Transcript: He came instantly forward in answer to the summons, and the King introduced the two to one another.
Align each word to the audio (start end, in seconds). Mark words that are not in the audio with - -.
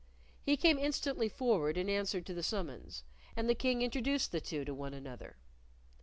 He 0.41 0.57
came 0.57 0.79
instantly 0.79 1.29
forward 1.29 1.77
in 1.77 1.87
answer 1.87 2.21
to 2.21 2.33
the 2.33 2.41
summons, 2.41 3.03
and 3.35 3.47
the 3.47 3.53
King 3.53 3.83
introduced 3.83 4.31
the 4.31 4.41
two 4.41 4.65
to 4.65 4.73
one 4.73 4.95
another. 4.95 5.37